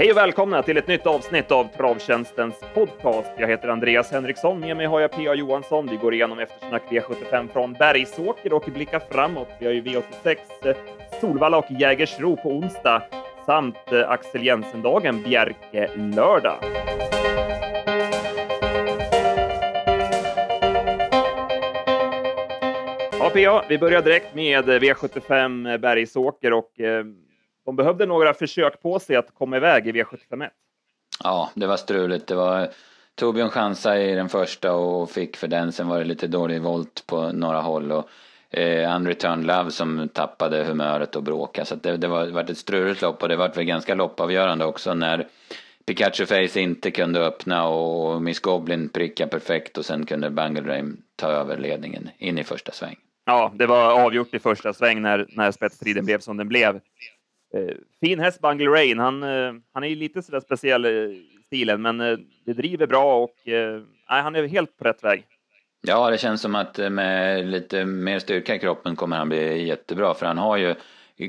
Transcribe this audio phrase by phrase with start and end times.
[0.00, 3.30] Hej och välkomna till ett nytt avsnitt av Travtjänstens podcast.
[3.38, 4.60] Jag heter Andreas Henriksson.
[4.60, 5.34] Med mig har jag P.A.
[5.34, 5.86] Johansson.
[5.86, 9.48] Vi går igenom eftersnack V75 från Bergsåker och blickar framåt.
[9.58, 10.76] Vi har ju V86 eh,
[11.20, 13.02] Solvalla och Jägersro på onsdag
[13.46, 16.79] samt eh, Axel Jensen-dagen Bjerke lördag.
[23.34, 27.04] Ja, PA, vi börjar direkt med eh, V75 eh, Bergsåker och eh,
[27.64, 30.48] de behövde några försök på sig att komma iväg i V751.
[31.24, 32.26] Ja, det var struligt.
[32.26, 32.68] Det var
[33.14, 35.72] Torbjörn chansade i den första och fick för den.
[35.72, 38.08] Sen var det lite dålig volt på några håll och
[38.58, 41.66] eh, Unreturned Love som tappade humöret och bråkade.
[41.66, 44.64] Så det, det var, det var ett struligt lopp och det var väl ganska loppavgörande
[44.64, 45.28] också när
[45.86, 51.02] Pikachu Face inte kunde öppna och Miss Goblin pricka perfekt och sen kunde Bangle Rain
[51.16, 52.96] ta över ledningen in i första sväng.
[53.24, 56.80] Ja, det var avgjort i första sväng när, när spetsstriden blev som den blev.
[57.54, 58.98] Eh, fin häst, Bungle Rain.
[58.98, 63.22] Han, eh, han är ju lite sådär speciell i stilen, men eh, det driver bra
[63.22, 65.26] och eh, han är helt på rätt väg.
[65.82, 69.66] Ja, det känns som att eh, med lite mer styrka i kroppen kommer han bli
[69.66, 70.74] jättebra, för han har ju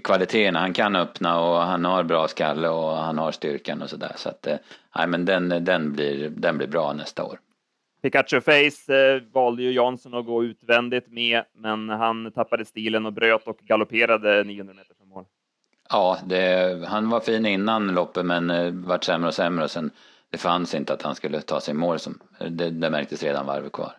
[0.03, 0.59] kvaliteterna.
[0.59, 4.11] Han kan öppna och han har bra skalle och han har styrkan och sådär.
[4.15, 4.57] Så att, eh,
[4.95, 7.39] nej, men den, den, blir, den blir bra nästa år.
[8.01, 13.13] Pikachu Face eh, valde ju Jansson att gå utvändigt med, men han tappade stilen och
[13.13, 15.25] bröt och galopperade 900 meter från mål.
[15.89, 19.91] Ja, det, han var fin innan loppet men eh, vart sämre och sämre och sen
[20.29, 21.99] det fanns inte att han skulle ta sig mål.
[21.99, 23.91] Som, det, det märktes redan varvet kvar.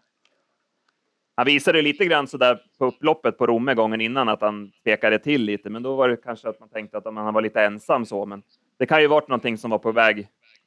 [1.37, 5.19] Han visade lite grann så där på upploppet på Romme gången innan att han tvekade
[5.19, 8.07] till lite, men då var det kanske att man tänkte att han var lite ensam
[8.07, 8.27] så.
[8.27, 8.43] Men
[8.79, 10.19] det kan ju varit någonting som var på väg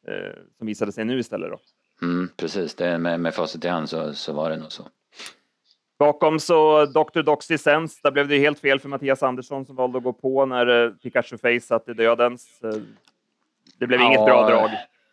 [0.08, 1.59] eh, som visade sig nu istället då.
[2.01, 4.83] Mm, precis, det, med, med facit i hand så, så var det nog så.
[5.99, 7.21] Bakom så Dr.
[7.21, 10.45] Doxy Sense, där blev det helt fel för Mattias Andersson som valde att gå på
[10.45, 12.63] när eh, Pikachu Face satt i dödens.
[12.63, 12.81] Eh,
[13.80, 14.70] det blev ja, inget bra drag.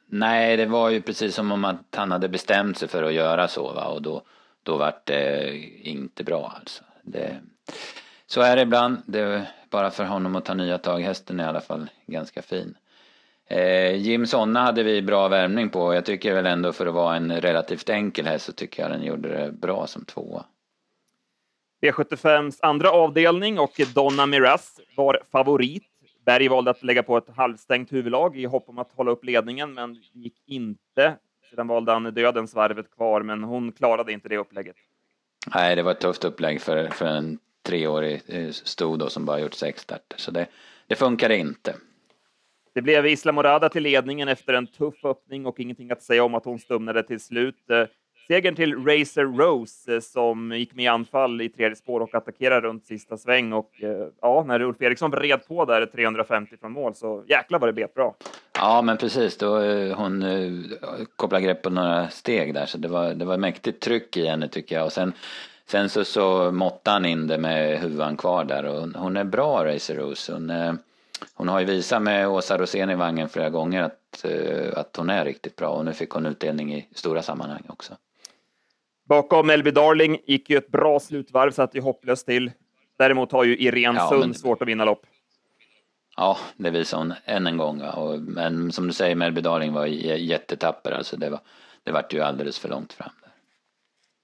[0.07, 3.49] Nej, det var ju precis som om att han hade bestämt sig för att göra
[3.49, 3.85] så va?
[3.85, 4.23] och då,
[4.63, 6.85] då vart det inte bra alltså.
[7.03, 7.41] Det,
[8.27, 9.03] så är det ibland.
[9.07, 11.01] Det är bara för honom att ta nya tag.
[11.01, 12.75] Hästen är i alla fall ganska fin.
[13.53, 15.95] Eh, Jim Sonna hade vi bra värmning på.
[15.95, 19.03] Jag tycker väl ändå för att vara en relativt enkel häst så tycker jag den
[19.03, 20.45] gjorde det bra som tvåa.
[21.83, 25.85] V75s andra avdelning och Donna Miraz var favorit.
[26.27, 29.75] Berg valde att lägga på ett halvstängt huvudlag i hopp om att hålla upp ledningen,
[29.75, 31.17] men gick inte.
[31.51, 34.77] Sedan valde han dödens varvet kvar, men hon klarade inte det upplägget.
[35.55, 39.41] Nej, det var ett tufft upplägg för, för en treårig eh, sto då som bara
[39.41, 40.47] gjort sex starter, så det,
[40.87, 41.75] det funkade inte.
[42.75, 46.35] Det blev Isla Morada till ledningen efter en tuff öppning och ingenting att säga om
[46.35, 47.71] att hon stumnade till slut.
[47.71, 47.85] Eh,
[48.27, 52.67] segern till Racer Rose eh, som gick med i anfall i tredje spår och attackerade
[52.67, 53.53] runt sista sväng.
[53.53, 57.69] Och eh, ja, när Ulf Eriksson vred på där 350 från mål så jäklar vad
[57.69, 58.15] det bet bra.
[58.59, 59.37] Ja, men precis.
[59.37, 59.59] Då
[59.95, 60.25] hon
[61.17, 64.49] kopplade grepp på några steg där så det var, det var mäktigt tryck i henne
[64.49, 64.85] tycker jag.
[64.85, 65.13] Och sen,
[65.67, 69.65] sen så, så måttade han in det med huvan kvar där och hon är bra
[69.65, 70.33] Racer Rose.
[70.33, 70.51] Hon,
[71.35, 74.25] hon har ju visat med Åsa Rosén i vagnen flera gånger att,
[74.75, 77.97] att hon är riktigt bra och nu fick hon utdelning i stora sammanhang också.
[79.05, 82.51] Bakom Elby Darling gick ju ett bra slutvarv, så att det är hopplöst till.
[82.99, 84.35] Däremot har ju Irene ja, Sund men...
[84.35, 85.07] svårt att vinna lopp.
[86.17, 87.83] Ja, det visar hon än en gång.
[87.83, 90.93] Och, men som du säger, Melby Darling var jättetapper.
[90.93, 91.41] Alltså det, var,
[91.83, 93.11] det vart ju alldeles för långt fram.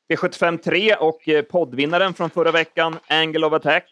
[0.08, 3.84] V75 3 och eh, poddvinnaren från förra veckan, Angle of Attack,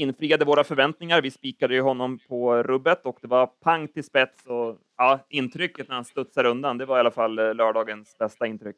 [0.00, 1.22] infriade våra förväntningar.
[1.22, 5.88] Vi spikade ju honom på rubbet och det var pang till spets och ja, intrycket
[5.88, 8.76] när han studsar undan, det var i alla fall eh, lördagens bästa intryck.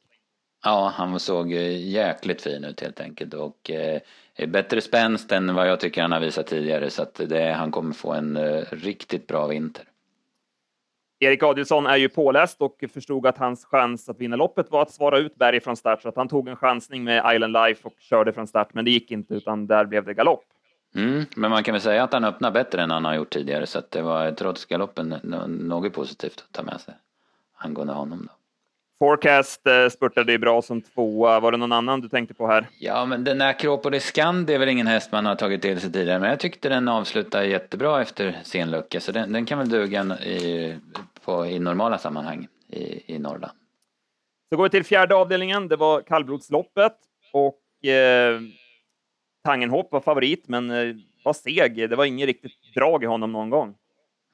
[0.65, 4.01] Ja, han såg jäkligt fin ut helt enkelt och eh,
[4.49, 7.93] bättre spänst än vad jag tycker han har visat tidigare så att det, han kommer
[7.93, 9.85] få en eh, riktigt bra vinter.
[11.21, 14.91] Erik Adielsson är ju påläst och förstod att hans chans att vinna loppet var att
[14.91, 17.95] svara ut Berg från start, så att han tog en chansning med Island Life och
[17.99, 20.45] körde från start, men det gick inte, utan där blev det galopp.
[20.95, 23.67] Mm, men man kan väl säga att han öppnar bättre än han har gjort tidigare,
[23.67, 25.09] så att det var trots galoppen
[25.49, 26.95] något positivt att ta med sig
[27.57, 28.29] angående honom.
[28.29, 28.35] Då.
[28.99, 31.41] Forecast eh, spurtade ju bra som tvåa.
[31.41, 32.69] Var det någon annan du tänkte på här?
[32.79, 35.93] Ja, men den här Acropolis Scandi är väl ingen häst man har tagit till sig
[35.93, 39.69] tidigare, men jag tyckte den avslutade jättebra efter sin lucka, så den, den kan väl
[39.69, 40.77] duga i,
[41.25, 43.53] på, i normala sammanhang i, i Norrland.
[44.49, 45.69] Så går vi till fjärde avdelningen.
[45.69, 46.97] Det var kallblodsloppet
[47.33, 48.41] och eh,
[49.45, 50.95] Tangenhop var favorit, men eh,
[51.25, 51.91] var seg.
[51.91, 53.75] Det var inget riktigt drag i honom någon gång.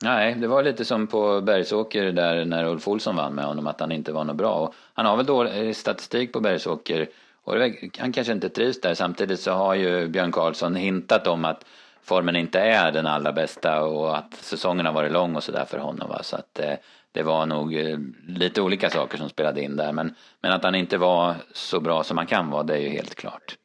[0.05, 3.81] Nej, det var lite som på Bergsåker där när Ulf Olsson vann med honom, att
[3.81, 4.55] han inte var något bra.
[4.55, 7.09] Och han har väl dålig eh, statistik på Bergsåker
[7.45, 7.55] Och
[7.99, 8.95] han kanske inte trivs där.
[8.95, 11.65] Samtidigt så har ju Björn Karlsson hintat om att
[12.03, 15.79] formen inte är den allra bästa och att säsongen har varit lång och sådär för
[15.79, 16.09] honom.
[16.09, 16.23] Va?
[16.23, 16.75] Så att eh,
[17.13, 19.93] det var nog eh, lite olika saker som spelade in där.
[19.93, 22.89] Men, men att han inte var så bra som han kan vara, det är ju
[22.89, 23.57] helt klart.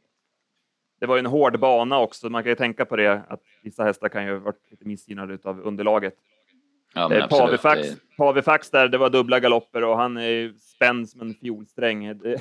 [1.03, 2.29] Det var ju en hård bana också.
[2.29, 5.37] Man kan ju tänka på det att vissa hästar kan ju ha varit lite missgynnade
[5.43, 6.13] av underlaget.
[6.93, 7.87] Ja, eh, Pavifax.
[8.17, 12.19] Pavifax där, det var dubbla galopper och han är spänd som en fiolsträng.
[12.19, 12.39] Det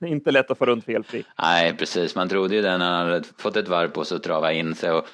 [0.00, 1.24] är inte lätt att få runt felfri.
[1.38, 2.16] Nej, precis.
[2.16, 4.74] Man trodde ju det när han hade fått ett varv på sig att trava in
[4.74, 4.92] sig.
[4.92, 5.06] Och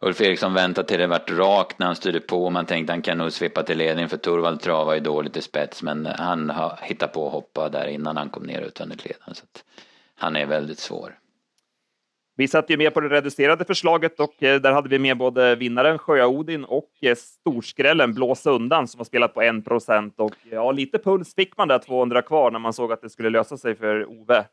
[0.00, 2.50] Ulf Eriksson väntade till det vart rakt när han styrde på.
[2.50, 5.82] Man tänkte han kan nog sveppa till ledning för Torvald travade ju dåligt i spets.
[5.82, 9.34] Men han har hittat på att hoppa där innan han kom ner utvändigt ledande.
[9.34, 9.44] Så
[10.16, 11.18] han är väldigt svår.
[12.42, 15.56] Vi satt ju med på det reducerade förslaget och eh, där hade vi med både
[15.56, 20.14] vinnaren Sjöa-Odin och eh, storskrällen Blåsa undan som har spelat på 1 procent.
[20.16, 23.30] Och ja, lite puls fick man där 200 kvar när man såg att det skulle
[23.30, 24.44] lösa sig för Ove.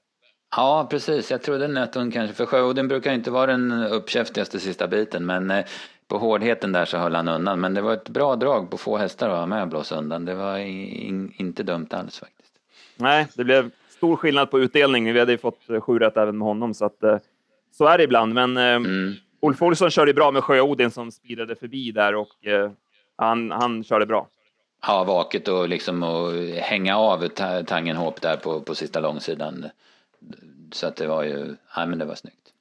[0.56, 1.32] Ja, precis.
[1.32, 5.66] Jag trodde hon kanske, för Sjöodin brukar inte vara den uppkäftigaste sista biten, men eh,
[6.08, 7.60] på hårdheten där så höll han undan.
[7.60, 10.26] Men det var ett bra drag på få hästar att vara med och blåsa undan.
[10.26, 12.54] Det var in, inte dumt alls faktiskt.
[12.96, 15.14] Nej, det blev stor skillnad på utdelning.
[15.14, 17.04] Vi hade ju fått sju rätt även med honom, så att
[17.72, 19.14] så är det ibland, men eh, mm.
[19.42, 22.72] Ulf Olsson körde bra med Sjö-Odin som spirade förbi där och eh,
[23.16, 24.28] han, han körde bra.
[24.88, 27.28] Ja, vaket och liksom och hänga av
[27.68, 29.66] Tangenhop där på, på sista långsidan.
[30.72, 32.54] Så att det var ju, ja men det var snyggt.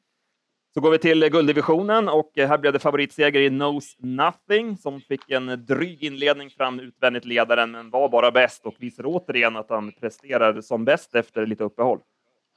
[0.75, 5.31] Så går vi till gulddivisionen och här blev det favoritseger i Knows Nothing som fick
[5.31, 9.93] en dryg inledning fram utvändigt ledaren men var bara bäst och visar återigen att han
[9.93, 11.99] presterar som bäst efter lite uppehåll.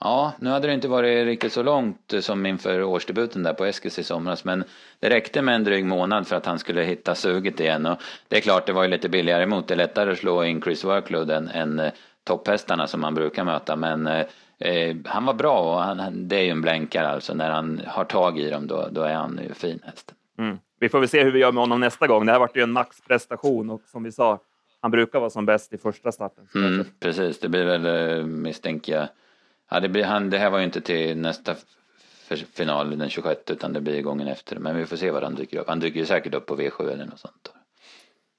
[0.04, 4.00] Ja, nu hade det inte varit riktigt så långt som inför årsdebuten där på Eskils
[4.00, 4.64] i somras, men
[5.00, 7.86] det räckte med en dryg månad för att han skulle hitta suget igen.
[7.86, 9.68] Och det är klart, det var ju lite billigare emot.
[9.68, 11.92] Det är lättare att slå in Chris Workload än, än eh,
[12.24, 14.26] topphästarna som man brukar möta, men eh,
[14.60, 17.34] eh, han var bra och han, det är ju en blänkare alltså.
[17.34, 20.16] När han har tag i dem, då, då är han ju fin hästen.
[20.38, 20.58] Mm.
[20.80, 22.26] Vi får väl se hur vi gör med honom nästa gång.
[22.26, 24.40] Det här vart ju en maxprestation och som vi sa,
[24.82, 26.48] han brukar vara som bäst i första starten.
[26.56, 29.08] Mm, precis, det blir väl misstänker jag
[29.72, 31.56] Ja, det, blir, han, det här var ju inte till nästa
[32.54, 34.56] final den 26 utan det blir gången efter.
[34.60, 35.68] Men vi får se vad han dyker upp.
[35.68, 37.54] Han dyker ju säkert upp på V7 eller något sånt.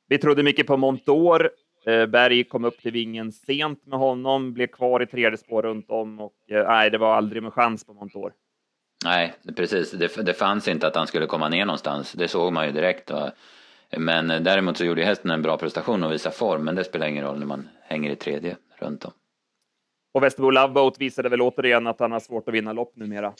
[0.08, 1.50] Vi trodde mycket på Montor.
[1.86, 5.90] Eh, Berg kom upp till vingen sent med honom, blev kvar i tredje spår runt
[5.90, 8.32] om och eh, nej, det var aldrig med chans på Montor.
[9.04, 9.90] Nej, precis.
[9.90, 12.12] Det, det fanns inte att han skulle komma ner någonstans.
[12.12, 13.10] Det såg man ju direkt.
[13.10, 13.32] Va?
[13.96, 17.06] Men eh, däremot så gjorde hästen en bra prestation och visade form, men det spelar
[17.06, 19.12] ingen roll när man hänger i tredje runt om.
[20.12, 23.34] Och Västerbo Loveboat visade väl återigen att han har svårt att vinna lopp numera.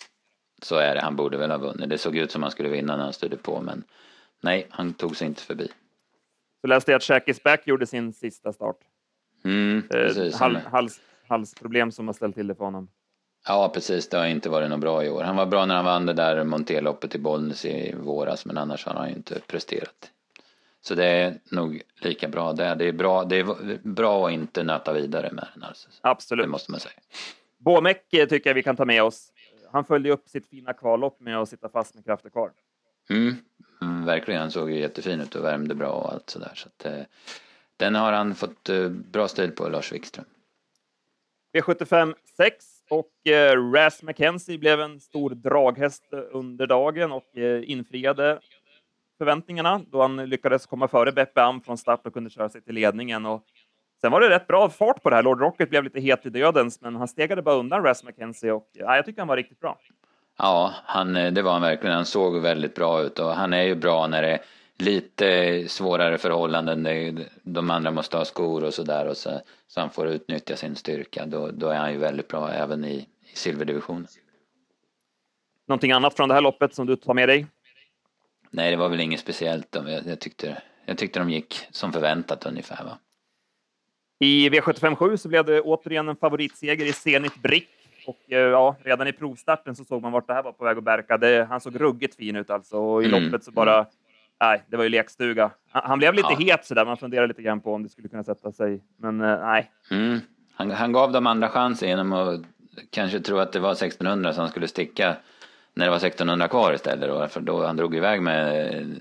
[0.63, 1.91] Så är det, han borde väl ha vunnit.
[1.91, 3.85] Det såg ut som han skulle vinna när han styrde på, men
[4.41, 5.69] nej, han tog sig inte förbi.
[6.61, 8.77] Så läste jag att Shackis Back gjorde sin sista start.
[9.45, 10.35] Mm, eh, precis.
[10.35, 12.89] Hal, hals, halsproblem som har ställt till det för honom.
[13.47, 14.09] Ja, precis.
[14.09, 15.23] Det har inte varit något bra i år.
[15.23, 18.87] Han var bra när han vann det där Monteloppet i Bollnäs i våras, men annars
[18.87, 20.11] har han ju inte presterat.
[20.83, 22.75] Så det är nog lika bra det.
[22.75, 25.63] Det är bra, det är bra att inte nöta vidare med den.
[25.63, 25.89] Alltså.
[26.01, 26.45] Absolut.
[26.45, 26.95] Det måste man säga.
[27.59, 29.33] Båmäck tycker jag vi kan ta med oss.
[29.73, 32.51] Han följde upp sitt fina kvallopp med att sitta fast med krafter kvar.
[33.11, 33.35] Mm,
[33.83, 34.41] mm, verkligen.
[34.41, 36.53] Han såg ju jättefin ut och värmde bra och allt sådär.
[36.55, 37.05] Så att, eh,
[37.77, 40.25] den har han fått eh, bra stil på, Lars Wikström.
[41.53, 48.41] V75 6 och eh, Ras McKenzie blev en stor draghäst under dagen och eh, infriade
[49.23, 52.75] förväntningarna då han lyckades komma före Beppe Am från start och kunde köra sig till
[52.75, 53.27] ledningen.
[53.27, 53.45] Och
[54.01, 55.23] sen var det rätt bra fart på det här.
[55.23, 58.69] Lord Rocket blev lite het i dödens, men han stegade bara undan Ras McKenzie och
[58.73, 59.79] ja, jag tycker han var riktigt bra.
[60.39, 61.97] Ja, han, det var han verkligen.
[61.97, 64.41] Han såg väldigt bra ut och han är ju bra när det är
[64.79, 67.25] lite svårare förhållanden.
[67.43, 69.31] De andra måste ha skor och sådär så,
[69.67, 71.27] så han får utnyttja sin styrka.
[71.27, 74.07] Då, då är han ju väldigt bra även i, i silverdivisionen.
[75.69, 77.47] Någonting annat från det här loppet som du tar med dig?
[78.55, 79.69] Nej, det var väl inget speciellt.
[79.71, 82.85] Jag, jag, tyckte, jag tyckte de gick som förväntat ungefär.
[82.85, 82.99] Va?
[84.21, 87.69] I V757 så blev det återigen en favoritseger i Zenit Brick.
[88.07, 90.79] Och eh, ja, redan i provstarten så såg man vart det här var på väg
[90.79, 91.19] att bärka.
[91.19, 92.77] Det, han såg ruggigt fin ut alltså.
[92.77, 93.25] Och i mm.
[93.25, 93.87] loppet så bara...
[94.41, 95.51] Nej, det var ju lekstuga.
[95.71, 96.53] Han, han blev lite ja.
[96.53, 96.85] het sådär.
[96.85, 98.83] Man funderar lite grann på om det skulle kunna sätta sig.
[98.97, 99.71] Men eh, nej.
[99.91, 100.21] Mm.
[100.55, 102.41] Han, han gav dem andra chansen genom att
[102.91, 105.17] kanske tro att det var 1600 som skulle sticka
[105.75, 108.57] när det var 1600 kvar istället då, för då han drog iväg med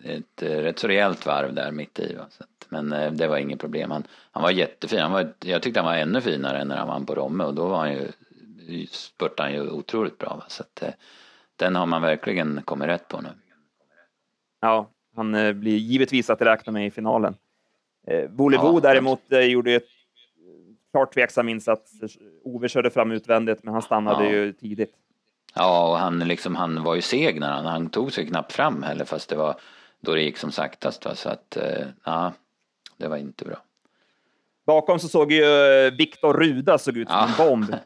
[0.05, 2.15] ett rätt så rejält varv där mitt i.
[2.15, 2.25] Va?
[2.29, 3.91] Så att, men eh, det var inget problem.
[3.91, 4.99] Han, han var jättefin.
[4.99, 7.53] Han var, jag tyckte han var ännu finare än när han vann på Romme och
[7.53, 8.07] då var han ju,
[8.87, 10.35] spurtade han ju otroligt bra.
[10.35, 10.45] Va?
[10.47, 10.93] Så att, eh,
[11.55, 13.29] den har man verkligen kommit rätt på nu.
[14.61, 17.35] Ja, han eh, blir givetvis att räkna med i finalen.
[18.07, 19.87] Eh, ja, däremot gjorde ett
[20.91, 21.91] klart tveksam insats.
[22.43, 24.31] Ove körde fram utvändigt, men han stannade Ja.
[24.31, 24.93] ju tidigt.
[25.53, 28.83] Ja, och han, liksom, han var ju seg när han, han tog sig knappt fram
[28.83, 29.55] heller fast det var
[29.99, 31.05] då det gick som saktast.
[31.05, 31.15] Va?
[31.15, 32.33] Så att, eh, ja,
[32.97, 33.57] det var inte bra.
[34.65, 37.43] Bakom så såg ju eh, Viktor Ruda såg ut som Ja.
[37.43, 37.75] en bomb.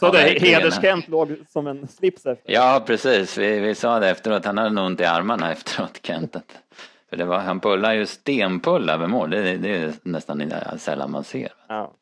[0.00, 2.52] Så Ja, det hederskent låg som en slips efter.
[2.52, 3.38] Ja, precis.
[3.38, 4.44] Vi, vi sa det efteråt.
[4.44, 6.36] Han hade nog ont i armarna efteråt, Kent.
[7.10, 9.30] För det var, han pullar ju stenpull över mål.
[9.30, 11.48] Det, det är nästan sällan man ser.
[11.68, 11.92] Ja.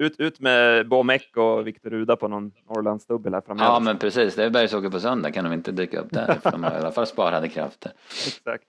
[0.00, 3.70] Ut, ut med Bomek och Viktor Ruda på någon Norrlandsdubbel här framöver.
[3.70, 4.34] Ja, men precis.
[4.34, 5.30] Det är Bergsåker på söndag.
[5.32, 6.34] Kan de inte dyka upp där?
[6.42, 7.92] För de har i alla fall sparade krafter.
[8.26, 8.64] Exakt.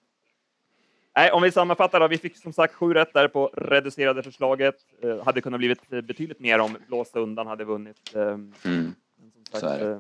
[1.16, 2.08] Nej, om vi sammanfattar då.
[2.08, 4.76] Vi fick som sagt sju rätt där på reducerade förslaget.
[5.04, 8.16] Eh, hade kunnat blivit eh, betydligt mer om blåsa undan hade vunnit.
[8.16, 8.54] Eh, Mm.
[9.52, 9.92] sagt, Så är det.
[9.92, 10.00] eh,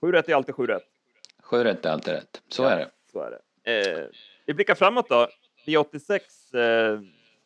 [0.00, 0.82] sju rätt är alltid sju rätt.
[1.42, 2.42] Sju rätt är alltid rätt.
[2.48, 2.70] Så Ja.
[2.70, 2.88] är det.
[3.12, 3.30] Så är
[3.64, 4.00] det.
[4.00, 4.06] Eh,
[4.46, 5.28] vi blickar framåt då.
[5.66, 6.20] V86.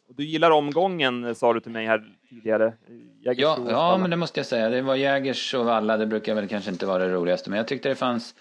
[0.08, 2.72] Eh, du gillar omgången, eh, sa du till mig här tidigare.
[3.22, 3.98] Ja, och ja, Stalla.
[3.98, 4.68] men det måste jag säga.
[4.68, 5.96] Det var Jägers och Valla.
[5.96, 7.50] Det brukar väl kanske inte vara det roligaste.
[7.50, 8.34] Men jag tyckte det fanns...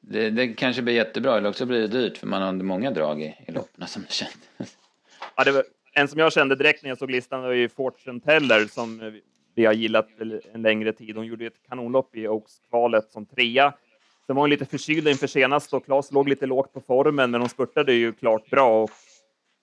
[0.00, 3.22] Det, det kanske blir jättebra eller också blir det dyrt för man har många drag
[3.22, 4.76] i, i loppen som det kändes.
[5.36, 8.20] Ja, det var, en som jag kände direkt när jag såg listan var ju Fortune
[8.20, 9.12] Teller som eh,
[9.54, 10.08] vi har gillat
[10.52, 11.16] en längre tid.
[11.16, 13.72] Hon gjorde ett kanonlopp i Oaks-kvalet som trea.
[14.26, 17.40] Sen var hon lite förkyld inför senast och Claes låg lite lågt på formen, men
[17.40, 18.82] hon spurtade ju klart bra.
[18.82, 18.90] Och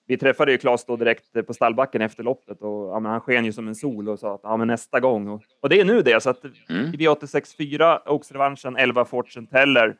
[0.06, 3.52] vi träffade ju Claes då direkt på stallbacken efter loppet och ja, han sken ju
[3.52, 5.28] som en sol och sa att ja, men nästa gång.
[5.28, 6.94] Och, och det är nu det, så att Mm.
[6.94, 9.96] i V86 4, Oaks-revanschen, 11 Fortune Teller.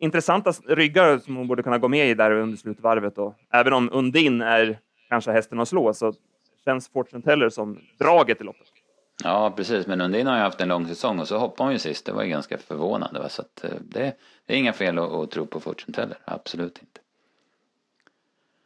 [0.00, 3.18] Intressanta ryggar som hon borde kunna gå med i där under slutvarvet.
[3.18, 6.12] Och även om Undin är kanske hästen att slå så
[6.64, 8.66] känns Fortune Teller som draget i loppet.
[9.24, 9.86] Ja, precis.
[9.86, 12.06] Men Undin har ju haft en lång säsong och så hoppade hon ju sist.
[12.06, 13.20] Det var ju ganska förvånande.
[13.20, 13.28] Va?
[13.28, 16.16] Så att, eh, det, det är inga fel att, att tro på Fortune Teller.
[16.24, 17.00] Absolut inte.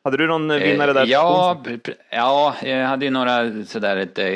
[0.06, 1.02] Hade du någon eh, vinnare där?
[1.02, 4.26] Eh, Ja, pr- pr- ja, jag hade ju några sådär ett eh,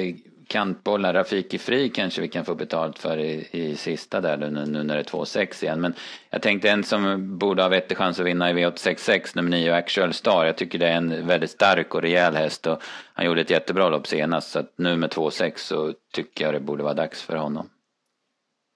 [0.48, 1.14] kantbollar.
[1.14, 4.94] Rafiki Fri kanske vi kan få betalt för i, i sista där nu, nu när
[4.94, 5.80] det är 2-6 igen.
[5.80, 5.94] Men
[6.30, 10.12] jag tänkte en som borde ha vettig chans att vinna i V866, nummer 9, Actual
[10.12, 10.44] Star.
[10.44, 12.82] Jag tycker det är en väldigt stark och rejäl häst och
[13.14, 14.50] han gjorde ett jättebra lopp senast.
[14.50, 17.68] Så att nu med 2-6 så tycker jag det borde vara dags för honom.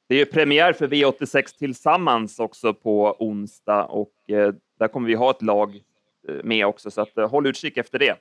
[0.08, 5.14] Det är ju premiär för V86 tillsammans också på onsdag och eh, där kommer vi
[5.14, 5.80] ha ett lag
[6.42, 8.16] med också, så att, eh, håll utkik efter det.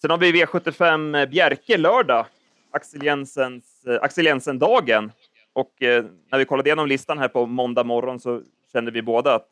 [0.00, 2.26] Sen har vi V75 eh, Bjerke lördag,
[2.70, 5.12] Axel, Jensens, eh, Axel Jensen-dagen.
[5.52, 8.42] Och eh, när vi kollade igenom listan här på måndag morgon så
[8.72, 9.48] kände vi båda att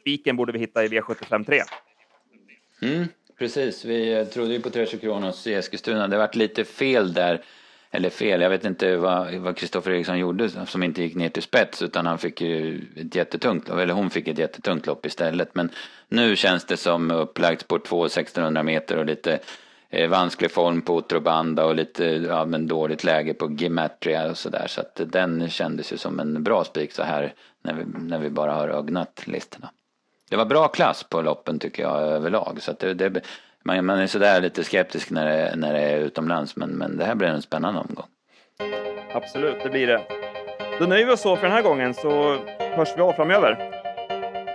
[0.00, 1.62] spiken borde vi hitta i V75 3.
[2.82, 3.04] Mm,
[3.38, 6.08] precis, vi trodde ju på Treasure Kronos i Eskilstuna.
[6.08, 7.44] Det varit lite fel där.
[7.94, 11.42] Eller fel, jag vet inte vad vad Kristoffer Eriksson gjorde som inte gick ner till
[11.42, 15.54] spets utan han fick ju ett jättetungt lopp, eller hon fick ett jättetungt lopp istället.
[15.54, 15.70] Men
[16.08, 19.38] nu känns det som upplagt på 2 1600 meter och lite
[19.90, 24.66] eh, vansklig form på Otrobanda och lite ja, men dåligt läge på Gimatria och sådär.
[24.68, 28.30] Så att den kändes ju som en bra spik så här när vi, när vi
[28.30, 29.70] bara har ögnat listorna.
[30.30, 32.58] Det var bra klass på loppen tycker jag överlag.
[32.60, 33.20] Så att det, det,
[33.64, 36.56] man, man är sådär lite skeptisk när det, när det är utomlands.
[36.56, 38.06] Men, men det här blir en spännande omgång.
[39.14, 40.02] Absolut, det blir det.
[40.78, 43.70] Då nöjer vi oss så för den här gången så hörs vi av framöver.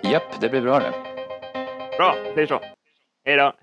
[0.04, 0.92] Japp, det blir bra det.
[1.98, 2.62] Bra, vi säger så.
[3.26, 3.54] Hej då!